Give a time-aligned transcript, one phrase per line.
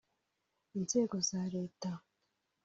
[0.77, 1.89] inzego za Leta